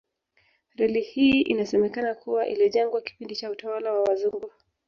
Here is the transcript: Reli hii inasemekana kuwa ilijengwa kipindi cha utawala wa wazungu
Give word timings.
Reli 0.75 1.01
hii 1.01 1.41
inasemekana 1.41 2.15
kuwa 2.15 2.47
ilijengwa 2.47 3.01
kipindi 3.01 3.35
cha 3.35 3.51
utawala 3.51 3.93
wa 3.93 4.03
wazungu 4.03 4.51